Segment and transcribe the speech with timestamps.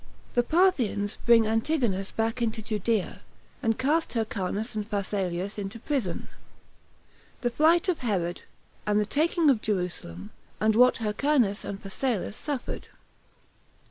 [0.33, 3.21] The Parthians Bring Antigonus Back Into Judea,
[3.61, 6.27] And Cast Hyrcanus And Phasaelus Into Prison.
[7.41, 8.41] The Flight Of Herod,
[8.87, 12.87] And The Taking Of Jerusalem And What Hyrcanus And Phasaelus Suffered.